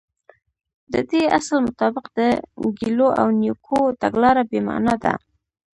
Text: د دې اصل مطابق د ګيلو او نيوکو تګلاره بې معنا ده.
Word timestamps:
د 0.93 0.95
دې 1.11 1.23
اصل 1.37 1.57
مطابق 1.67 2.05
د 2.17 2.19
ګيلو 2.79 3.07
او 3.19 3.27
نيوکو 3.41 3.79
تګلاره 4.01 4.43
بې 4.49 4.59
معنا 4.67 4.95
ده. 5.03 5.13